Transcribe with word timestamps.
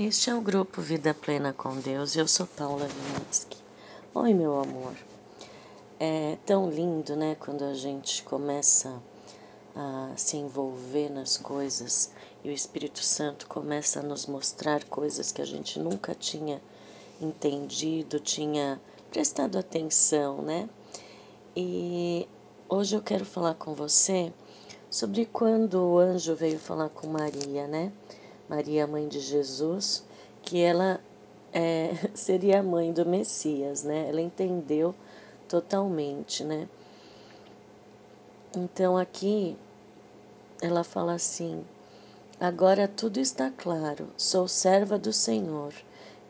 Este 0.00 0.30
é 0.30 0.34
o 0.36 0.40
grupo 0.40 0.80
Vida 0.80 1.12
Plena 1.12 1.52
com 1.52 1.74
Deus. 1.80 2.14
Eu 2.14 2.28
sou 2.28 2.46
Paula 2.46 2.86
Vinsky. 2.86 3.56
Oi, 4.14 4.32
meu 4.32 4.60
amor. 4.60 4.94
É 5.98 6.38
tão 6.46 6.70
lindo, 6.70 7.16
né, 7.16 7.34
quando 7.34 7.64
a 7.64 7.74
gente 7.74 8.22
começa 8.22 9.02
a 9.74 10.12
se 10.16 10.36
envolver 10.36 11.08
nas 11.08 11.36
coisas 11.36 12.12
e 12.44 12.48
o 12.48 12.52
Espírito 12.52 13.02
Santo 13.02 13.48
começa 13.48 13.98
a 13.98 14.02
nos 14.04 14.26
mostrar 14.26 14.84
coisas 14.84 15.32
que 15.32 15.42
a 15.42 15.44
gente 15.44 15.80
nunca 15.80 16.14
tinha 16.14 16.62
entendido, 17.20 18.20
tinha 18.20 18.80
prestado 19.10 19.58
atenção, 19.58 20.42
né? 20.42 20.70
E 21.56 22.28
hoje 22.68 22.94
eu 22.94 23.02
quero 23.02 23.24
falar 23.24 23.54
com 23.54 23.74
você 23.74 24.32
sobre 24.88 25.26
quando 25.26 25.82
o 25.82 25.98
anjo 25.98 26.36
veio 26.36 26.60
falar 26.60 26.88
com 26.88 27.08
Maria, 27.08 27.66
né? 27.66 27.92
Maria, 28.48 28.86
mãe 28.86 29.06
de 29.06 29.20
Jesus, 29.20 30.04
que 30.42 30.60
ela 30.60 31.00
é, 31.52 31.92
seria 32.14 32.60
a 32.60 32.62
mãe 32.62 32.92
do 32.92 33.04
Messias, 33.04 33.82
né? 33.82 34.08
Ela 34.08 34.20
entendeu 34.20 34.94
totalmente, 35.48 36.44
né? 36.44 36.68
Então 38.56 38.96
aqui 38.96 39.56
ela 40.62 40.82
fala 40.82 41.14
assim: 41.14 41.64
Agora 42.40 42.88
tudo 42.88 43.18
está 43.20 43.50
claro, 43.50 44.08
sou 44.16 44.48
serva 44.48 44.98
do 44.98 45.12
Senhor, 45.12 45.74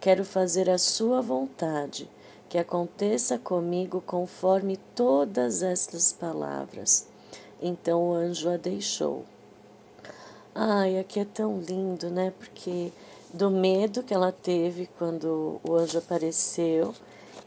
quero 0.00 0.24
fazer 0.24 0.68
a 0.68 0.78
sua 0.78 1.20
vontade, 1.20 2.10
que 2.48 2.58
aconteça 2.58 3.38
comigo 3.38 4.02
conforme 4.04 4.76
todas 4.94 5.62
estas 5.62 6.12
palavras. 6.12 7.06
Então 7.60 8.10
o 8.10 8.14
anjo 8.14 8.48
a 8.48 8.56
deixou. 8.56 9.24
Ai, 10.54 10.98
aqui 10.98 11.20
é 11.20 11.24
tão 11.24 11.60
lindo, 11.60 12.10
né? 12.10 12.32
Porque 12.38 12.90
do 13.32 13.50
medo 13.50 14.02
que 14.02 14.14
ela 14.14 14.32
teve 14.32 14.88
quando 14.98 15.60
o 15.62 15.74
anjo 15.74 15.98
apareceu 15.98 16.94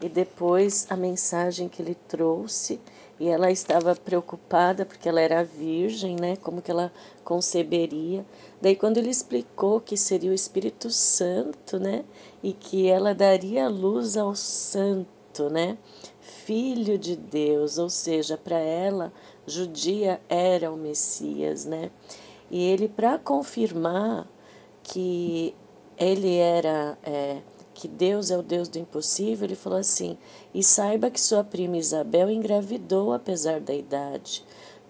e 0.00 0.08
depois 0.08 0.86
a 0.88 0.96
mensagem 0.96 1.68
que 1.68 1.82
ele 1.82 1.94
trouxe 1.94 2.80
e 3.20 3.28
ela 3.28 3.50
estava 3.50 3.94
preocupada 3.94 4.84
porque 4.86 5.08
ela 5.08 5.20
era 5.20 5.44
virgem, 5.44 6.16
né? 6.16 6.36
Como 6.36 6.62
que 6.62 6.70
ela 6.70 6.92
conceberia? 7.24 8.24
Daí 8.60 8.74
quando 8.74 8.98
ele 8.98 9.10
explicou 9.10 9.80
que 9.80 9.96
seria 9.96 10.30
o 10.30 10.34
Espírito 10.34 10.90
Santo, 10.90 11.78
né? 11.78 12.04
E 12.42 12.52
que 12.52 12.88
ela 12.88 13.14
daria 13.14 13.68
luz 13.68 14.16
ao 14.16 14.34
Santo, 14.34 15.50
né? 15.50 15.76
Filho 16.20 16.98
de 16.98 17.14
Deus, 17.14 17.78
ou 17.78 17.90
seja, 17.90 18.36
para 18.36 18.58
ela, 18.58 19.12
judia 19.46 20.20
era 20.28 20.70
o 20.72 20.76
Messias, 20.76 21.64
né? 21.64 21.90
E 22.52 22.62
ele, 22.62 22.86
para 22.86 23.18
confirmar 23.18 24.28
que 24.82 25.54
ele 25.96 26.36
era, 26.36 26.98
é, 27.02 27.40
que 27.72 27.88
Deus 27.88 28.30
é 28.30 28.36
o 28.36 28.42
Deus 28.42 28.68
do 28.68 28.78
impossível, 28.78 29.46
ele 29.46 29.56
falou 29.56 29.78
assim: 29.78 30.18
e 30.52 30.62
saiba 30.62 31.10
que 31.10 31.18
sua 31.18 31.42
prima 31.42 31.78
Isabel 31.78 32.30
engravidou 32.30 33.14
apesar 33.14 33.58
da 33.58 33.72
idade. 33.72 34.44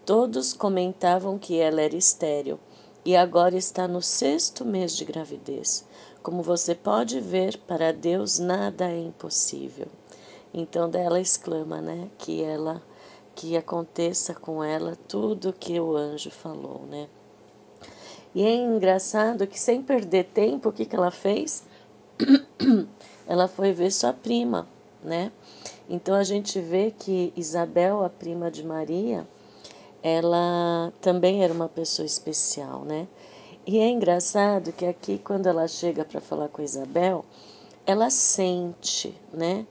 Todos 0.04 0.52
comentavam 0.52 1.38
que 1.38 1.60
ela 1.60 1.80
era 1.80 1.94
estéril 1.94 2.58
e 3.04 3.14
agora 3.14 3.56
está 3.56 3.86
no 3.86 4.02
sexto 4.02 4.64
mês 4.64 4.96
de 4.96 5.04
gravidez. 5.04 5.86
Como 6.20 6.42
você 6.42 6.74
pode 6.74 7.20
ver, 7.20 7.56
para 7.58 7.92
Deus 7.92 8.40
nada 8.40 8.90
é 8.90 8.98
impossível. 8.98 9.86
Então 10.52 10.90
dela 10.90 11.20
exclama, 11.20 11.80
né, 11.80 12.10
que 12.18 12.42
ela 12.42 12.82
que 13.36 13.56
aconteça 13.56 14.34
com 14.34 14.62
ela 14.64 14.96
tudo 15.08 15.52
que 15.52 15.78
o 15.78 15.96
anjo 15.96 16.30
falou, 16.30 16.84
né? 16.86 17.08
E 18.34 18.44
é 18.44 18.54
engraçado 18.54 19.46
que, 19.46 19.60
sem 19.60 19.82
perder 19.82 20.24
tempo, 20.24 20.70
o 20.70 20.72
que, 20.72 20.86
que 20.86 20.96
ela 20.96 21.10
fez? 21.10 21.64
ela 23.26 23.46
foi 23.46 23.72
ver 23.72 23.90
sua 23.90 24.12
prima, 24.12 24.66
né? 25.02 25.30
Então 25.88 26.14
a 26.14 26.24
gente 26.24 26.58
vê 26.60 26.90
que 26.90 27.32
Isabel, 27.36 28.02
a 28.02 28.08
prima 28.08 28.50
de 28.50 28.64
Maria, 28.64 29.26
ela 30.02 30.92
também 31.00 31.44
era 31.44 31.52
uma 31.52 31.68
pessoa 31.68 32.06
especial, 32.06 32.84
né? 32.84 33.06
E 33.66 33.78
é 33.78 33.88
engraçado 33.88 34.72
que 34.72 34.86
aqui, 34.86 35.18
quando 35.18 35.46
ela 35.46 35.68
chega 35.68 36.04
para 36.04 36.20
falar 36.20 36.48
com 36.48 36.62
Isabel, 36.62 37.24
ela 37.86 38.10
sente, 38.10 39.14
né? 39.32 39.66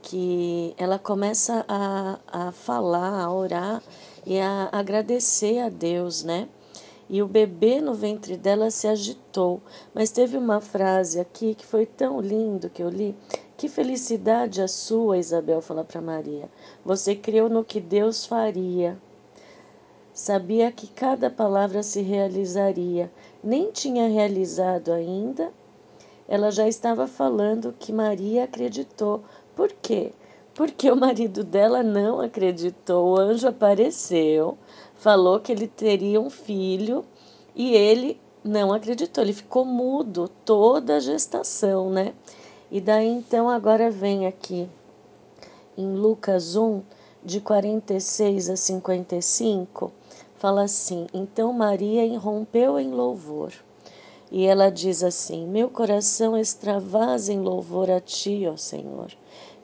Que 0.00 0.74
ela 0.78 0.98
começa 0.98 1.64
a, 1.68 2.18
a 2.26 2.52
falar, 2.52 3.24
a 3.24 3.32
orar 3.32 3.82
e 4.24 4.38
a 4.38 4.68
agradecer 4.72 5.58
a 5.58 5.68
Deus, 5.68 6.22
né? 6.22 6.48
E 7.08 7.22
o 7.22 7.28
bebê 7.28 7.80
no 7.80 7.94
ventre 7.94 8.36
dela 8.36 8.70
se 8.70 8.88
agitou. 8.88 9.60
Mas 9.94 10.10
teve 10.10 10.36
uma 10.36 10.60
frase 10.60 11.20
aqui 11.20 11.54
que 11.54 11.64
foi 11.64 11.86
tão 11.86 12.20
lindo 12.20 12.70
que 12.70 12.82
eu 12.82 12.88
li. 12.88 13.14
Que 13.56 13.68
felicidade 13.68 14.60
a 14.60 14.68
sua, 14.68 15.18
Isabel 15.18 15.62
fala 15.62 15.84
para 15.84 16.00
Maria. 16.00 16.48
Você 16.84 17.14
creu 17.14 17.48
no 17.48 17.64
que 17.64 17.80
Deus 17.80 18.26
faria. 18.26 18.98
Sabia 20.12 20.72
que 20.72 20.88
cada 20.88 21.30
palavra 21.30 21.82
se 21.82 22.00
realizaria. 22.02 23.10
Nem 23.42 23.70
tinha 23.70 24.08
realizado 24.08 24.92
ainda. 24.92 25.52
Ela 26.28 26.50
já 26.50 26.66
estava 26.66 27.06
falando 27.06 27.74
que 27.78 27.92
Maria 27.92 28.44
acreditou. 28.44 29.22
Por 29.54 29.72
quê? 29.72 30.12
Porque 30.54 30.90
o 30.90 30.96
marido 30.96 31.44
dela 31.44 31.82
não 31.82 32.20
acreditou. 32.20 33.10
O 33.10 33.20
anjo 33.20 33.46
apareceu 33.46 34.58
falou 34.96 35.40
que 35.40 35.52
ele 35.52 35.66
teria 35.66 36.20
um 36.20 36.30
filho 36.30 37.04
e 37.54 37.74
ele 37.74 38.20
não 38.42 38.72
acreditou, 38.72 39.24
ele 39.24 39.32
ficou 39.32 39.64
mudo 39.64 40.28
toda 40.44 40.96
a 40.96 41.00
gestação, 41.00 41.90
né? 41.90 42.14
E 42.70 42.80
daí 42.80 43.08
então 43.08 43.48
agora 43.48 43.90
vem 43.90 44.26
aqui 44.26 44.68
em 45.76 45.94
Lucas 45.94 46.56
1, 46.56 46.82
de 47.22 47.40
46 47.40 48.50
a 48.50 48.56
55, 48.56 49.92
fala 50.36 50.62
assim: 50.62 51.06
Então 51.12 51.52
Maria 51.52 52.04
irrompeu 52.04 52.78
em 52.78 52.90
louvor. 52.90 53.52
E 54.30 54.46
ela 54.46 54.70
diz 54.70 55.02
assim: 55.02 55.46
Meu 55.46 55.68
coração 55.68 56.36
extravasa 56.36 57.32
em 57.32 57.40
louvor 57.40 57.90
a 57.90 58.00
ti, 58.00 58.46
ó 58.50 58.56
Senhor. 58.56 59.12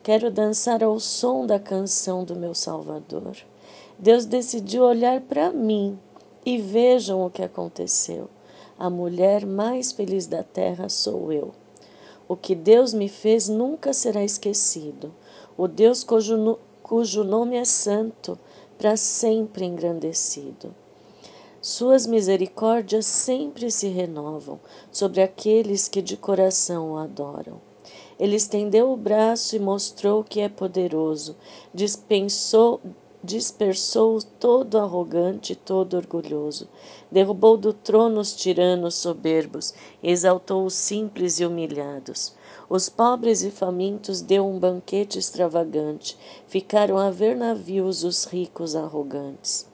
Quero 0.03 0.31
dançar 0.31 0.83
ao 0.83 0.99
som 0.99 1.47
da 1.47 1.59
canção 1.59 2.25
do 2.25 2.35
meu 2.35 2.55
Salvador. 2.55 3.37
Deus 4.03 4.25
decidiu 4.25 4.83
olhar 4.83 5.21
para 5.21 5.53
mim 5.53 5.97
e 6.45 6.59
vejam 6.59 7.25
o 7.25 7.31
que 7.31 7.41
aconteceu. 7.41 8.29
A 8.77 8.91
mulher 8.91 9.47
mais 9.47 9.93
feliz 9.93 10.27
da 10.27 10.43
terra 10.43 10.89
sou 10.89 11.33
eu. 11.33 11.53
O 12.27 12.35
que 12.35 12.57
Deus 12.57 12.93
me 12.93 13.09
fez 13.09 13.49
nunca 13.49 13.93
será 13.93 14.25
esquecido. 14.25 15.15
O 15.57 15.69
Deus 15.69 16.03
cujo, 16.03 16.59
cujo 16.83 17.23
nome 17.23 17.55
é 17.55 17.65
santo, 17.65 18.37
para 18.77 18.97
sempre 18.97 19.67
engrandecido. 19.67 20.75
Suas 21.61 22.05
misericórdias 22.05 23.07
sempre 23.07 23.71
se 23.71 23.87
renovam 23.87 24.59
sobre 24.91 25.23
aqueles 25.23 25.87
que 25.87 26.03
de 26.03 26.17
coração 26.17 26.95
o 26.95 26.97
adoram. 26.97 27.61
Ele 28.19 28.35
estendeu 28.35 28.91
o 28.93 28.97
braço 28.97 29.55
e 29.55 29.61
mostrou 29.61 30.25
que 30.25 30.41
é 30.41 30.49
poderoso, 30.49 31.37
dispensou, 31.73 32.81
dispersou 33.23 34.21
todo 34.21 34.79
arrogante, 34.79 35.55
todo 35.55 35.97
orgulhoso, 35.97 36.69
derrubou 37.11 37.57
do 37.57 37.73
trono 37.73 38.21
os 38.21 38.35
tiranos 38.35 38.97
soberbos, 38.97 39.73
exaltou 40.03 40.65
os 40.65 40.75
simples 40.75 41.39
e 41.39 41.47
humilhados. 41.47 42.35
Os 42.69 42.89
pobres 42.89 43.43
e 43.43 43.51
famintos 43.51 44.21
deu 44.21 44.47
um 44.47 44.59
banquete 44.59 45.19
extravagante, 45.19 46.17
ficaram 46.47 46.99
a 46.99 47.11
ver 47.11 47.37
navios 47.37 48.03
os 48.03 48.25
ricos 48.25 48.75
arrogantes. 48.75 49.71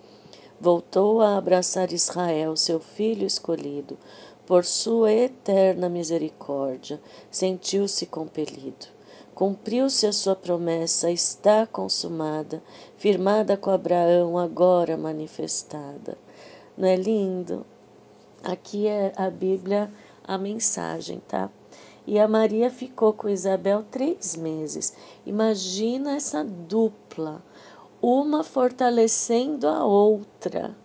Voltou 0.60 1.20
a 1.20 1.38
abraçar 1.38 1.92
Israel, 1.92 2.56
seu 2.56 2.80
filho 2.80 3.26
escolhido, 3.26 3.96
por 4.44 4.64
sua 4.64 5.12
eterna 5.12 5.88
misericórdia, 5.88 7.00
sentiu-se 7.30 8.04
compelido. 8.06 8.97
Cumpriu-se 9.38 10.04
a 10.04 10.12
sua 10.12 10.34
promessa, 10.34 11.12
está 11.12 11.64
consumada, 11.64 12.60
firmada 12.96 13.56
com 13.56 13.70
Abraão, 13.70 14.36
agora 14.36 14.96
manifestada. 14.96 16.18
Não 16.76 16.88
é 16.88 16.96
lindo? 16.96 17.64
Aqui 18.42 18.88
é 18.88 19.12
a 19.16 19.30
Bíblia, 19.30 19.92
a 20.24 20.36
mensagem, 20.36 21.22
tá? 21.28 21.48
E 22.04 22.18
a 22.18 22.26
Maria 22.26 22.68
ficou 22.68 23.12
com 23.12 23.28
Isabel 23.28 23.84
três 23.88 24.34
meses. 24.34 24.92
Imagina 25.24 26.16
essa 26.16 26.42
dupla, 26.42 27.40
uma 28.02 28.42
fortalecendo 28.42 29.68
a 29.68 29.84
outra. 29.84 30.76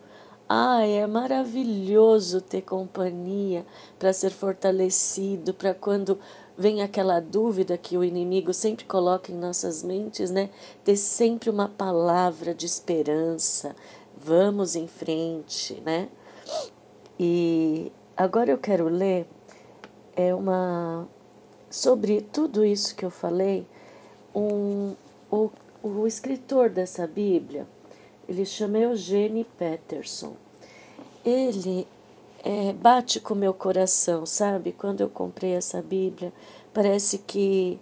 Ah, 0.48 0.86
é 0.86 1.08
maravilhoso 1.08 2.40
ter 2.40 2.62
companhia 2.62 3.66
para 3.98 4.14
ser 4.14 4.30
fortalecido, 4.30 5.56
para 5.56 5.74
quando 5.74 6.20
vem 6.58 6.82
aquela 6.82 7.20
dúvida 7.20 7.78
que 7.78 7.98
o 7.98 8.04
inimigo 8.04 8.54
sempre 8.54 8.86
coloca 8.86 9.32
em 9.32 9.36
nossas 9.36 9.84
mentes, 9.84 10.30
né? 10.30 10.50
Ter 10.84 10.98
sempre 10.98 11.50
uma 11.50 11.68
palavra 11.68 12.54
de 12.54 12.66
esperança. 12.66 13.76
Vamos 14.18 14.76
em 14.76 14.88
frente, 14.88 15.82
né? 15.86 16.10
E 17.20 17.92
agora 18.16 18.52
eu 18.52 18.58
quero 18.58 18.88
ler 18.88 19.28
é 20.16 20.34
uma 20.34 21.08
sobre 21.70 22.22
tudo 22.22 22.64
isso 22.64 22.96
que 22.96 23.04
eu 23.04 23.10
falei, 23.10 23.66
um, 24.36 24.94
o, 25.32 25.50
o 25.82 26.06
escritor 26.06 26.70
dessa 26.70 27.08
Bíblia, 27.08 27.68
ele 28.30 28.46
chama 28.46 28.78
Eugene 28.78 29.44
Peterson. 29.58 30.36
Ele 31.26 31.88
é, 32.44 32.74
bate 32.74 33.22
com 33.22 33.34
o 33.34 33.38
meu 33.38 33.54
coração, 33.54 34.26
sabe? 34.26 34.74
Quando 34.74 35.02
eu 35.02 35.10
comprei 35.10 35.54
essa 35.54 35.82
Bíblia, 35.82 36.34
parece 36.74 37.18
que 37.18 37.80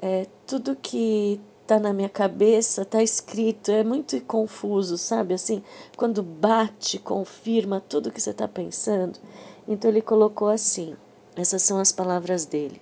é, 0.00 0.26
tudo 0.46 0.76
que 0.76 1.40
está 1.62 1.78
na 1.78 1.94
minha 1.94 2.10
cabeça 2.10 2.82
está 2.82 3.02
escrito, 3.02 3.70
é 3.70 3.82
muito 3.82 4.20
confuso, 4.20 4.98
sabe? 4.98 5.32
Assim, 5.32 5.62
quando 5.96 6.22
bate, 6.22 6.98
confirma 6.98 7.80
tudo 7.80 8.12
que 8.12 8.20
você 8.20 8.30
está 8.30 8.46
pensando. 8.46 9.18
Então 9.66 9.90
ele 9.90 10.02
colocou 10.02 10.48
assim: 10.48 10.94
essas 11.34 11.62
são 11.62 11.78
as 11.78 11.90
palavras 11.90 12.44
dele. 12.44 12.80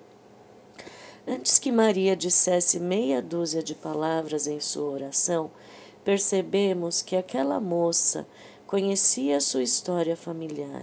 Antes 1.27 1.61
que 1.61 1.71
Maria 1.71 2.17
dissesse 2.17 2.81
meia 2.81 3.23
dúzia 3.23 3.63
de 3.63 3.77
palavras 3.77 4.49
em 4.49 4.59
sua 4.59 4.91
oração, 4.91 5.53
percebemos 6.05 7.01
que 7.01 7.15
aquela 7.15 7.61
moça 7.61 8.27
conhecia 8.67 9.41
sua 9.41 9.63
história 9.63 10.17
familiar, 10.17 10.83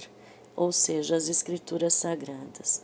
ou 0.59 0.73
seja, 0.73 1.15
as 1.15 1.29
Escrituras 1.29 1.93
Sagradas, 1.93 2.83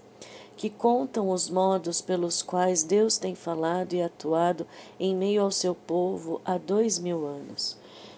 que 0.55 0.69
contam 0.69 1.29
os 1.29 1.49
modos 1.49 1.99
pelos 1.99 2.41
quais 2.41 2.83
Deus 2.83 3.17
tem 3.17 3.35
falado 3.35 3.91
e 3.91 4.01
atuado 4.01 4.65
em 4.97 5.13
meio 5.13 5.41
ao 5.41 5.51
seu 5.51 5.75
povo 5.75 6.39
há 6.45 6.57
dois 6.57 6.97
mil 6.97 7.25
anos. 7.27 7.75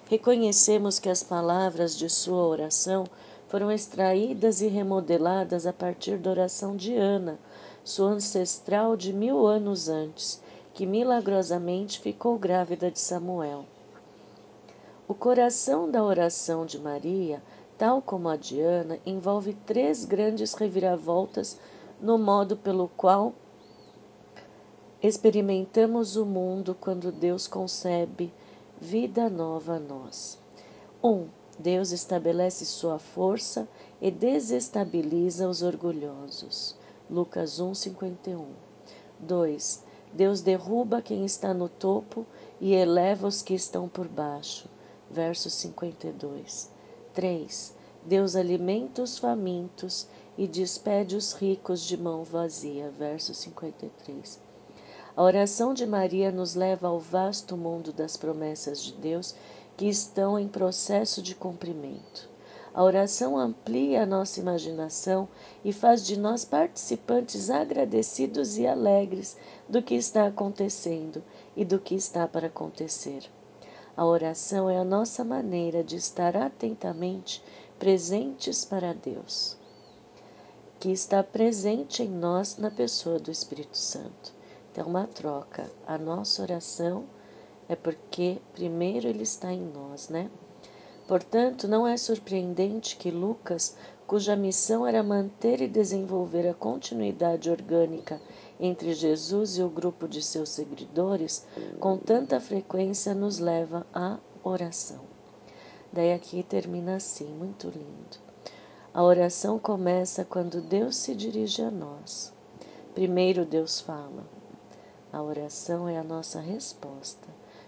Reconhecemos 0.07 0.99
que 0.99 1.09
as 1.09 1.23
palavras 1.23 1.97
de 1.97 2.07
sua 2.07 2.45
oração 2.45 3.07
foram 3.47 3.71
extraídas 3.71 4.61
e 4.61 4.67
remodeladas 4.67 5.65
a 5.65 5.73
partir 5.73 6.19
da 6.19 6.29
oração 6.29 6.75
de 6.75 6.95
Ana, 6.95 7.39
sua 7.83 8.09
ancestral 8.11 8.95
de 8.95 9.11
mil 9.11 9.47
anos 9.47 9.89
antes, 9.89 10.39
que 10.75 10.85
milagrosamente 10.85 11.99
ficou 11.99 12.37
grávida 12.37 12.91
de 12.91 12.99
Samuel. 12.99 13.65
O 15.07 15.15
coração 15.15 15.89
da 15.89 16.03
oração 16.03 16.63
de 16.63 16.77
Maria, 16.77 17.41
tal 17.77 18.01
como 18.01 18.27
a 18.27 18.35
de 18.35 18.59
Ana, 18.59 18.99
envolve 19.05 19.53
três 19.65 20.03
grandes 20.03 20.53
reviravoltas 20.53 21.59
no 22.01 22.17
modo 22.17 22.57
pelo 22.57 22.87
qual 22.89 23.33
experimentamos 25.01 26.15
o 26.15 26.25
mundo 26.25 26.75
quando 26.79 27.11
Deus 27.11 27.47
concebe 27.47 28.33
vida 28.81 29.29
nova 29.29 29.75
a 29.75 29.79
nós. 29.79 30.39
1. 31.03 31.09
Um, 31.09 31.27
Deus 31.59 31.91
estabelece 31.91 32.65
sua 32.65 32.99
força 32.99 33.67
e 34.01 34.11
desestabiliza 34.11 35.47
os 35.47 35.61
orgulhosos. 35.61 36.75
Lucas 37.09 37.59
1, 37.59 37.73
51. 37.73 38.45
2. 39.19 39.83
Deus 40.13 40.41
derruba 40.41 41.01
quem 41.01 41.25
está 41.25 41.53
no 41.53 41.67
topo 41.67 42.25
e 42.61 42.73
eleva 42.73 43.27
os 43.27 43.41
que 43.41 43.53
estão 43.53 43.87
por 43.87 44.07
baixo. 44.07 44.67
Verso 45.09 45.49
52. 45.49 46.76
3. 47.17 47.73
Deus 48.05 48.35
alimenta 48.35 49.01
os 49.01 49.17
famintos 49.17 50.07
e 50.37 50.47
despede 50.47 51.15
os 51.15 51.33
ricos 51.33 51.81
de 51.81 51.97
mão 51.97 52.23
vazia. 52.23 52.91
Verso 52.91 53.33
53. 53.33 54.39
A 55.15 55.23
oração 55.23 55.73
de 55.73 55.87
Maria 55.87 56.31
nos 56.31 56.53
leva 56.53 56.89
ao 56.89 56.99
vasto 56.99 57.57
mundo 57.57 57.91
das 57.91 58.15
promessas 58.15 58.83
de 58.83 58.93
Deus 58.93 59.33
que 59.75 59.87
estão 59.87 60.37
em 60.37 60.47
processo 60.47 61.19
de 61.19 61.33
cumprimento. 61.33 62.29
A 62.71 62.83
oração 62.83 63.35
amplia 63.35 64.03
a 64.03 64.05
nossa 64.05 64.39
imaginação 64.39 65.27
e 65.65 65.73
faz 65.73 66.05
de 66.05 66.19
nós 66.19 66.45
participantes 66.45 67.49
agradecidos 67.49 68.59
e 68.59 68.67
alegres 68.67 69.35
do 69.67 69.81
que 69.81 69.95
está 69.95 70.27
acontecendo 70.27 71.23
e 71.55 71.65
do 71.65 71.79
que 71.79 71.95
está 71.95 72.27
para 72.27 72.45
acontecer. 72.45 73.27
A 73.97 74.05
oração 74.05 74.69
é 74.69 74.77
a 74.77 74.83
nossa 74.83 75.23
maneira 75.23 75.83
de 75.83 75.95
estar 75.95 76.37
atentamente 76.37 77.43
presentes 77.79 78.63
para 78.63 78.93
Deus, 78.93 79.57
que 80.79 80.91
está 80.91 81.23
presente 81.23 82.03
em 82.03 82.07
nós 82.07 82.57
na 82.57 82.69
pessoa 82.69 83.17
do 83.17 83.31
Espírito 83.31 83.75
Santo. 83.75 84.31
Então, 84.71 84.85
uma 84.85 85.07
troca. 85.07 85.71
A 85.87 85.97
nossa 85.97 86.43
oração 86.43 87.05
é 87.67 87.75
porque 87.75 88.39
primeiro 88.53 89.07
ele 89.07 89.23
está 89.23 89.51
em 89.51 89.63
nós, 89.63 90.09
né? 90.09 90.29
Portanto, 91.07 91.67
não 91.67 91.87
é 91.87 91.95
surpreendente 91.95 92.97
que 92.97 93.09
Lucas, 93.09 93.75
cuja 94.05 94.35
missão 94.35 94.85
era 94.85 95.01
manter 95.01 95.61
e 95.61 95.67
desenvolver 95.67 96.47
a 96.47 96.53
continuidade 96.53 97.49
orgânica 97.49 98.19
entre 98.59 98.93
Jesus 98.93 99.57
e 99.57 99.63
o 99.63 99.69
grupo 99.69 100.07
de 100.07 100.21
seus 100.21 100.49
seguidores, 100.49 101.45
com 101.79 101.97
tanta 101.97 102.39
frequência 102.39 103.13
nos 103.13 103.39
leva 103.39 103.87
à 103.93 104.17
oração. 104.43 104.99
Daí 105.93 106.13
aqui 106.13 106.43
termina 106.43 106.97
assim, 106.97 107.27
muito 107.27 107.69
lindo. 107.69 108.17
A 108.93 109.03
oração 109.03 109.57
começa 109.57 110.25
quando 110.25 110.59
Deus 110.59 110.97
se 110.97 111.15
dirige 111.15 111.61
a 111.61 111.71
nós. 111.71 112.33
Primeiro 112.93 113.45
Deus 113.45 113.79
fala. 113.79 114.25
A 115.13 115.21
oração 115.21 115.87
é 115.87 115.97
a 115.97 116.03
nossa 116.03 116.39
resposta. 116.39 117.27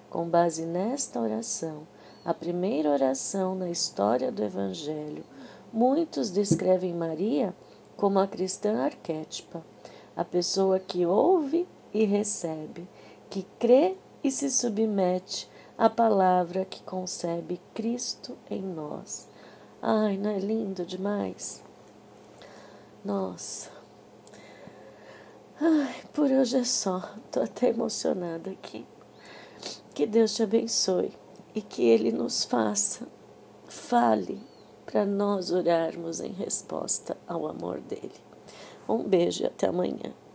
Com 0.09 0.27
base 0.27 0.65
nesta 0.65 1.19
oração, 1.21 1.88
a 2.25 2.33
primeira 2.33 2.89
oração 2.89 3.56
na 3.56 3.69
história 3.69 4.31
do 4.31 4.44
Evangelho, 4.44 5.24
muitos 5.71 6.30
descrevem 6.30 6.94
Maria 6.94 7.56
como 7.95 8.19
a 8.19 8.27
cristã 8.27 8.83
arquétipa, 8.83 9.63
a 10.16 10.25
pessoa 10.25 10.80
que 10.80 11.06
ouve 11.06 11.68
e 11.94 12.06
recebe, 12.06 12.88
que 13.30 13.45
crê 13.57 13.95
e 14.24 14.30
se 14.30 14.50
submete 14.50 15.50
à 15.77 15.89
palavra 15.89 16.66
que 16.66 16.83
concebe 16.83 17.62
Cristo 17.74 18.38
em 18.50 18.62
nós. 18.62 19.27
Ai, 19.81 20.18
não 20.18 20.30
é 20.30 20.39
lindo 20.39 20.86
demais? 20.86 21.63
Nossa. 23.04 23.71
Ai, 25.62 25.95
por 26.13 26.30
hoje 26.30 26.57
é 26.57 26.63
só. 26.66 27.01
Estou 27.25 27.44
até 27.44 27.69
emocionada 27.69 28.50
aqui. 28.51 28.86
Que 29.94 30.06
Deus 30.06 30.36
te 30.36 30.44
abençoe 30.44 31.13
e 31.59 31.61
que 31.61 31.83
Ele 31.89 32.09
nos 32.09 32.45
faça, 32.45 33.06
fale 33.67 34.39
para 34.85 35.06
nós 35.06 35.51
orarmos 35.51 36.21
em 36.21 36.31
resposta 36.31 37.17
ao 37.27 37.45
amor 37.47 37.81
dele. 37.81 38.13
Um 38.88 39.03
beijo 39.03 39.44
e 39.44 39.45
até 39.45 39.67
amanhã. 39.67 40.13